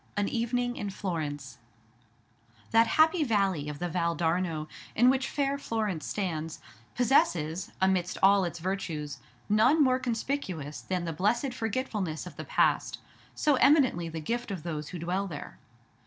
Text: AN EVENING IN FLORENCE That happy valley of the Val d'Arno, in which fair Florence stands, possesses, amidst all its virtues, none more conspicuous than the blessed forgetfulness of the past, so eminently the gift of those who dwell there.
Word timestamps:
AN 0.17 0.27
EVENING 0.29 0.77
IN 0.77 0.89
FLORENCE 0.89 1.59
That 2.71 2.87
happy 2.97 3.23
valley 3.23 3.69
of 3.69 3.77
the 3.77 3.87
Val 3.87 4.15
d'Arno, 4.15 4.67
in 4.95 5.11
which 5.11 5.29
fair 5.29 5.59
Florence 5.59 6.07
stands, 6.07 6.59
possesses, 6.95 7.71
amidst 7.79 8.17
all 8.23 8.43
its 8.43 8.57
virtues, 8.57 9.19
none 9.47 9.83
more 9.83 9.99
conspicuous 9.99 10.81
than 10.81 11.05
the 11.05 11.13
blessed 11.13 11.53
forgetfulness 11.53 12.25
of 12.25 12.35
the 12.35 12.45
past, 12.45 12.97
so 13.35 13.57
eminently 13.57 14.09
the 14.09 14.19
gift 14.21 14.49
of 14.49 14.63
those 14.63 14.87
who 14.89 14.97
dwell 14.97 15.27
there. 15.27 15.59